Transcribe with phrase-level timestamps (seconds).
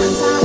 [0.00, 0.39] One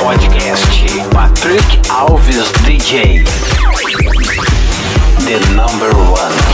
[0.00, 3.22] podcast Patrick Alves DJ
[5.26, 6.49] The Number One.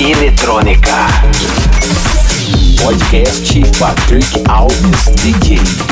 [0.00, 1.06] eletrônica.
[2.82, 5.91] Podcast Patrick Alves DJ.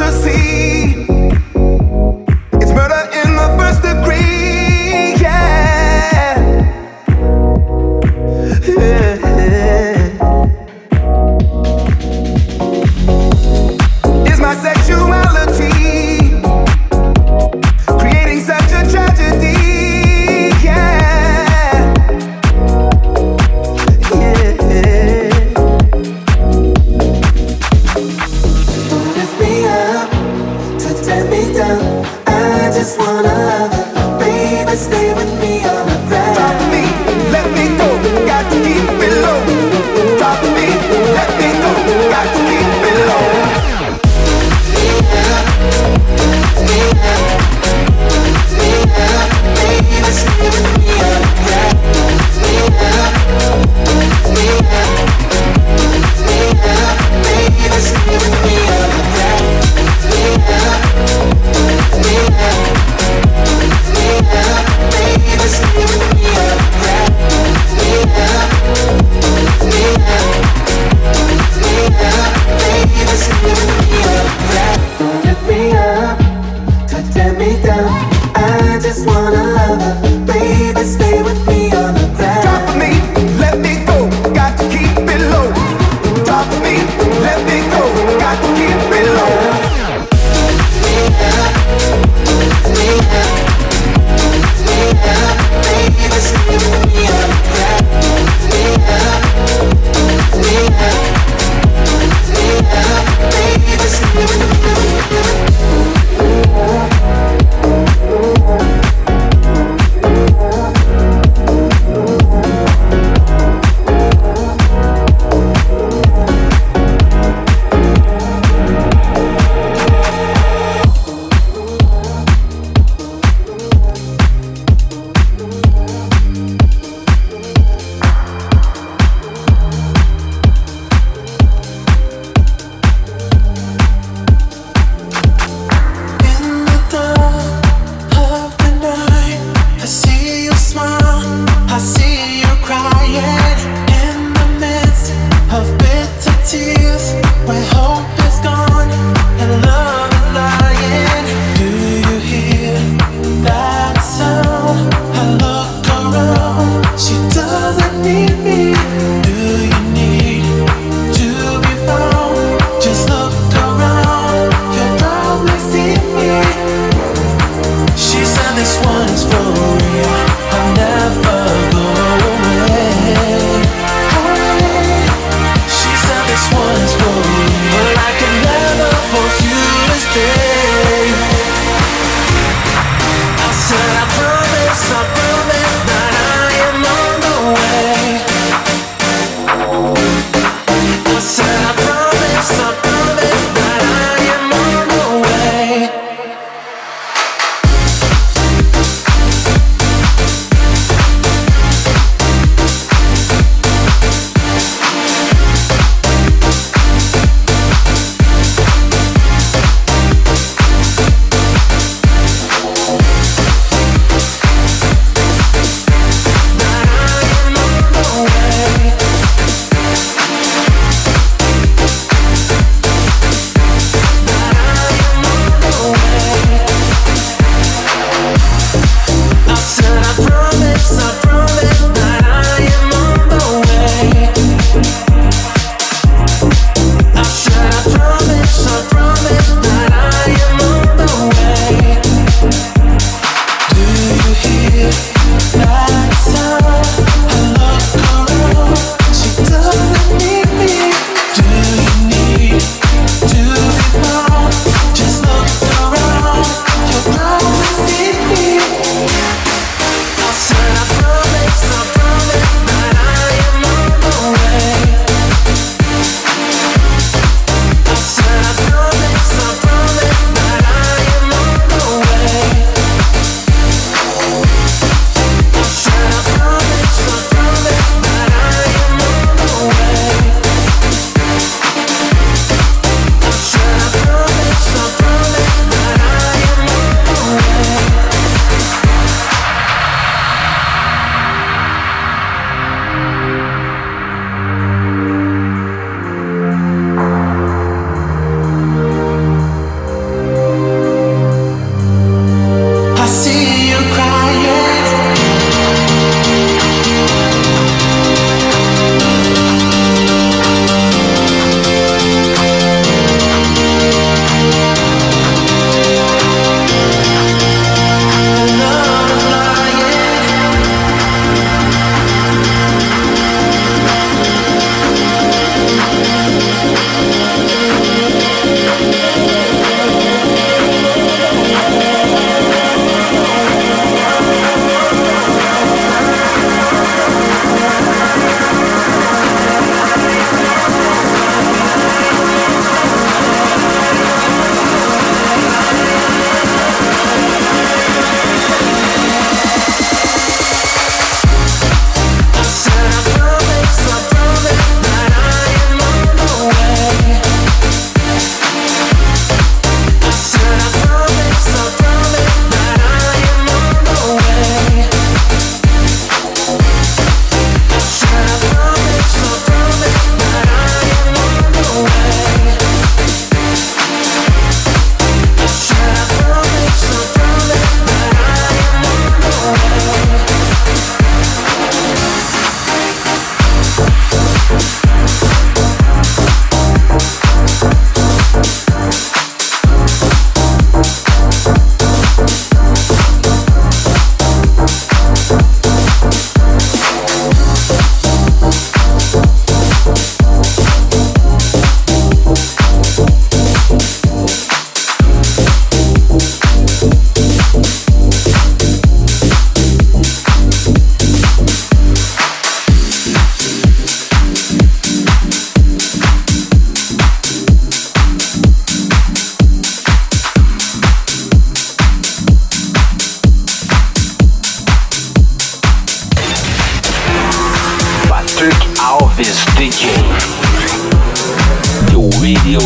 [0.00, 0.49] to see assim.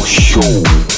[0.03, 0.94] show.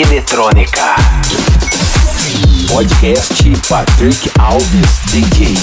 [0.00, 0.96] Eletrônica.
[2.68, 5.54] Podcast Patrick Alves DJ.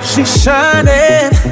[0.00, 1.51] She's shining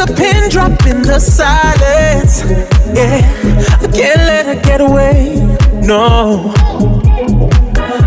[0.00, 2.42] A pin drop in the silence.
[2.94, 3.20] Yeah,
[3.80, 5.36] I can't let her get away.
[5.82, 6.52] No,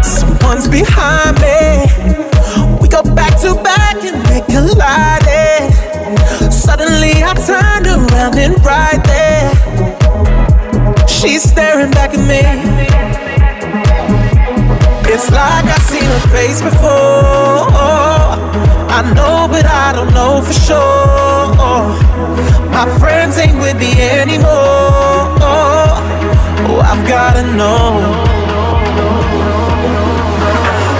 [0.01, 1.85] someone's behind me.
[2.81, 5.71] We go back to back and they collided.
[6.51, 9.51] Suddenly I turned around and right there,
[11.07, 12.41] she's staring back at me.
[15.13, 18.12] It's like I've seen her face before.
[18.95, 21.47] I know, but I don't know for sure.
[22.69, 25.33] My friends ain't with me anymore.
[26.69, 28.01] Oh, I've gotta know.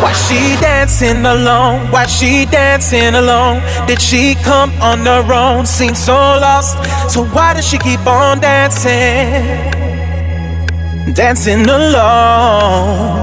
[0.02, 1.92] Why she dancing alone?
[1.92, 3.62] Why she dancing alone?
[3.86, 5.68] Did she come on her own?
[5.68, 6.76] Seems so lost.
[7.14, 9.72] So why does she keep on dancing?
[11.14, 13.23] Dancing alone.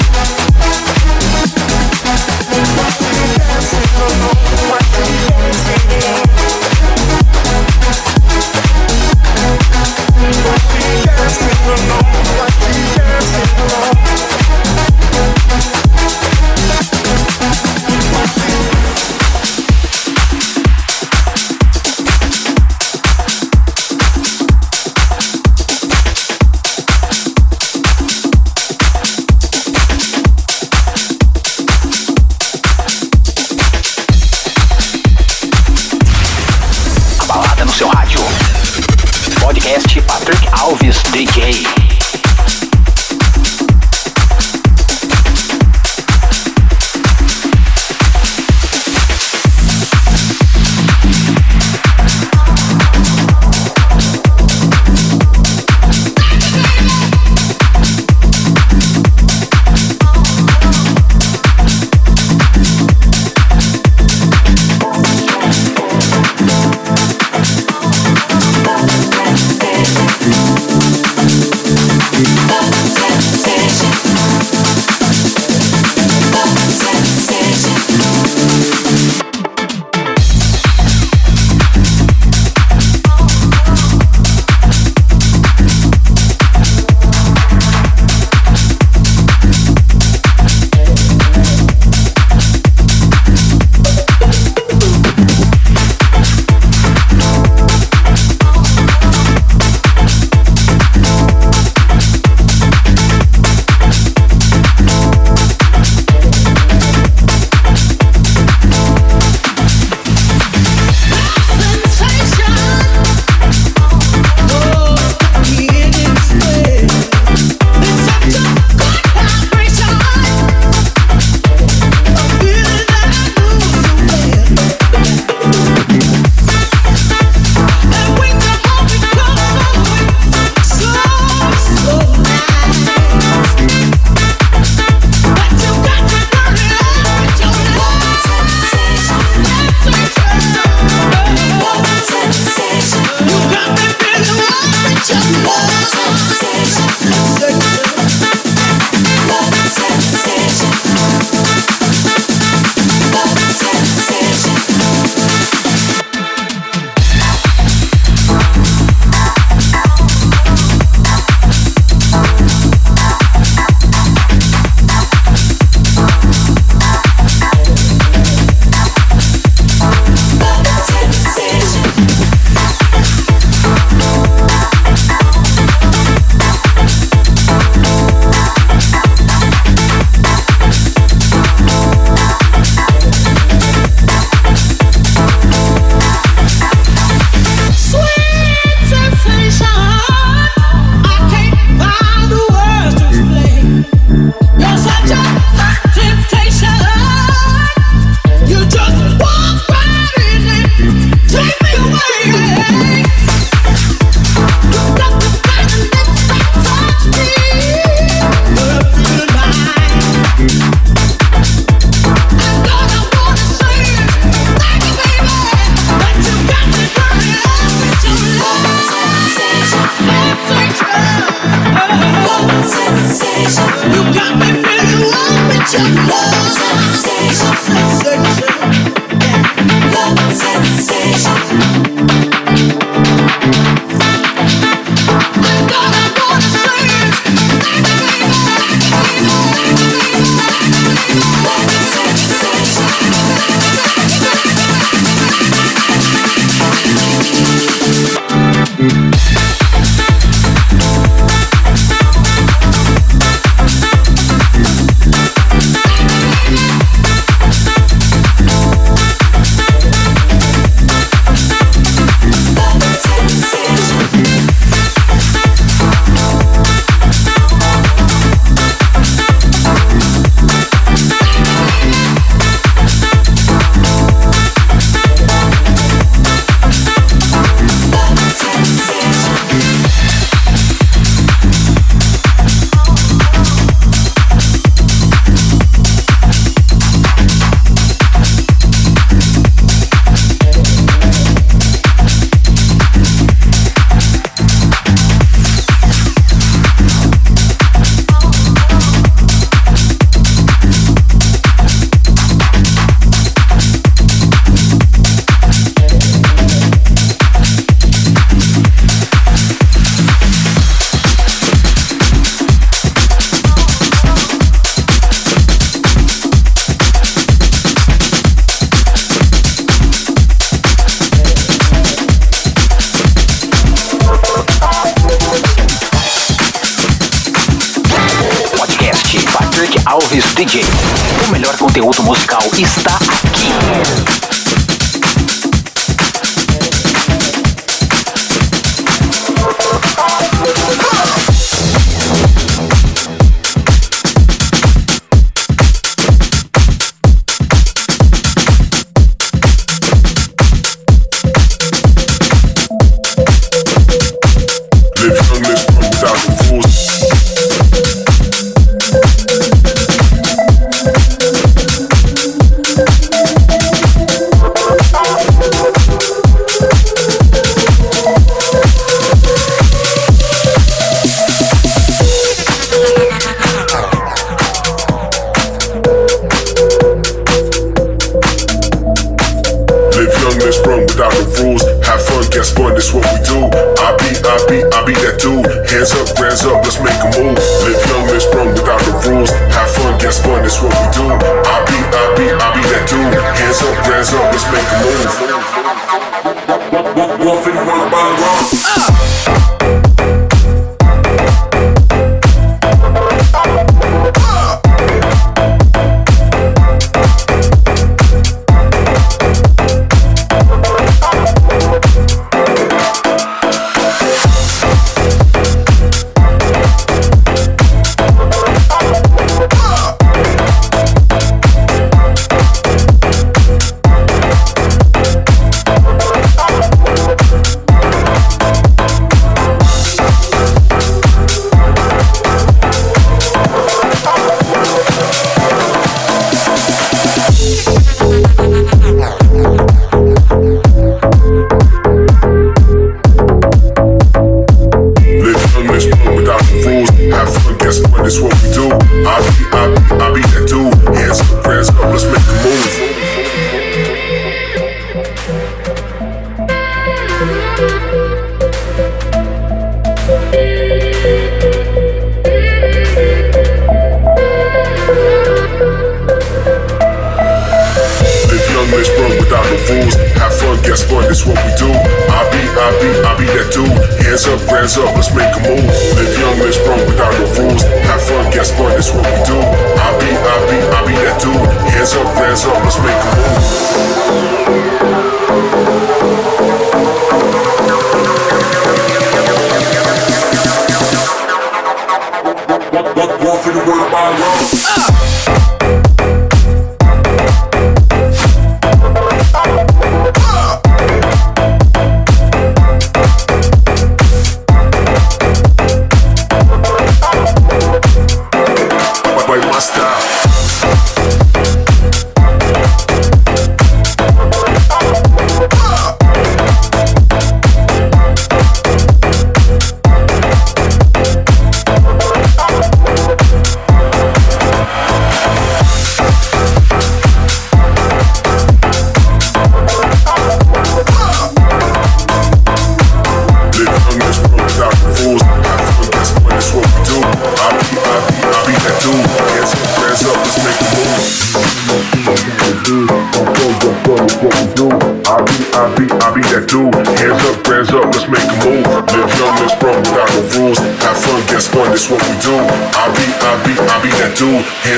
[4.01, 4.05] A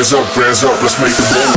[0.03, 1.52] Hands up, hands up, let's make the move.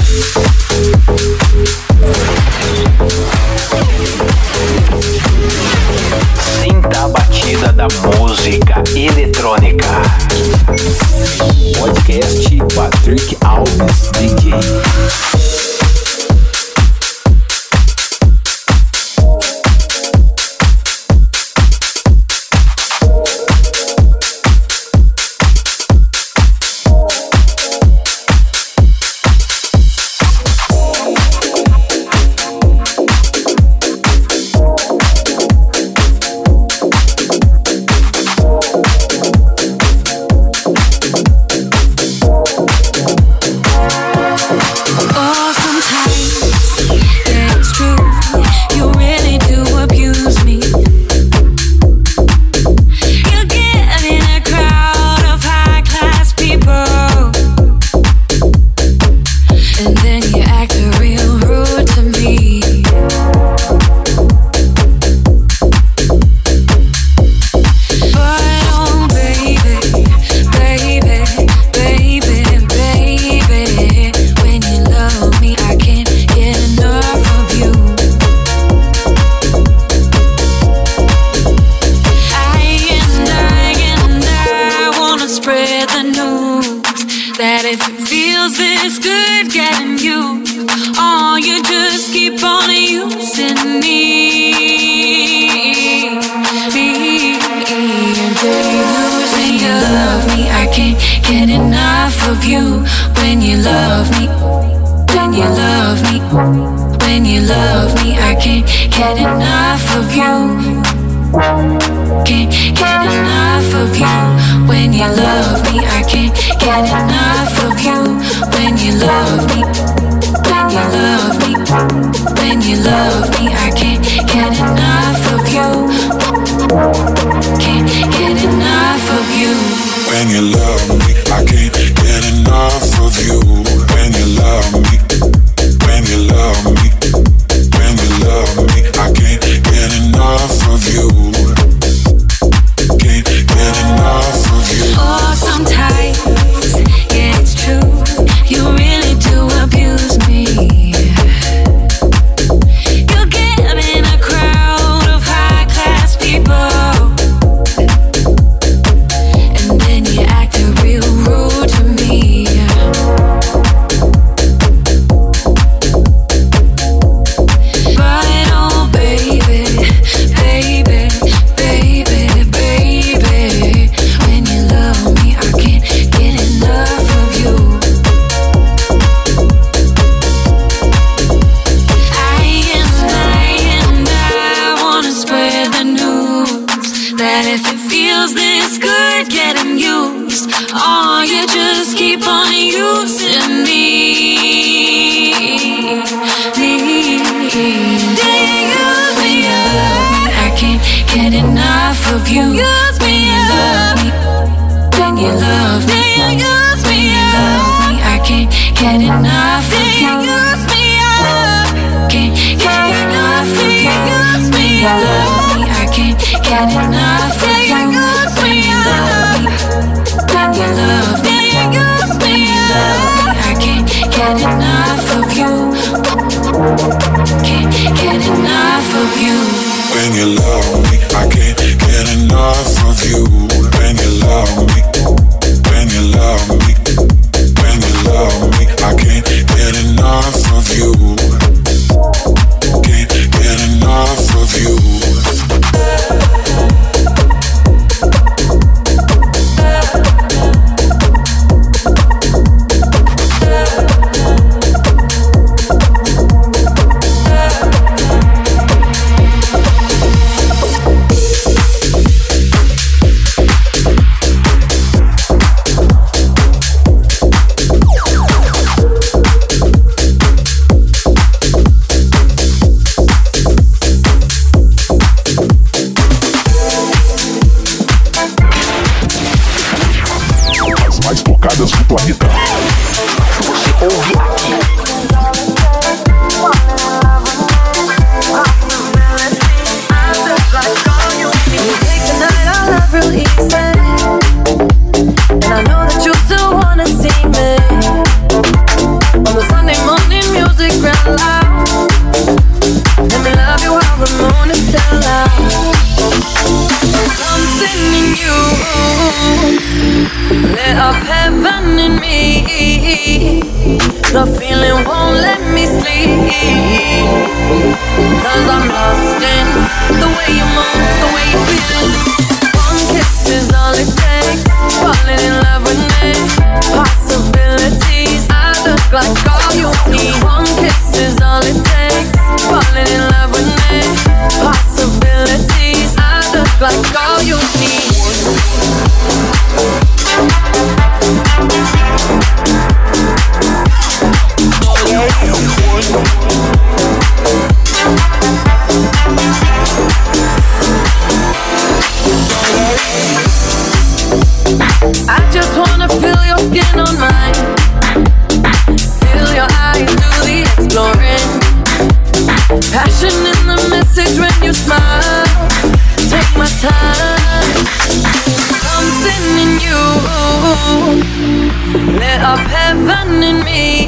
[372.27, 373.87] up heaven in me.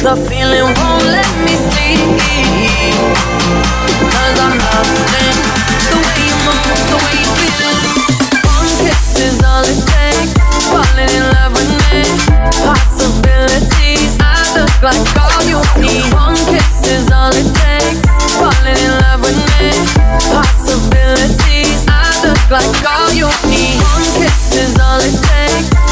[0.00, 2.00] The feeling won't let me sleep.
[4.12, 5.36] Cause I'm loving
[5.92, 7.76] the way you move, the way you feel.
[8.56, 10.32] One kiss is all it takes.
[10.72, 12.08] Falling in love with me.
[12.64, 16.08] Possibilities, I look like all you need.
[16.16, 18.00] One kiss is all it takes.
[18.40, 19.76] Falling in love with me.
[20.32, 23.76] Possibilities, I look like all you need.
[23.92, 25.91] One kiss is all it takes.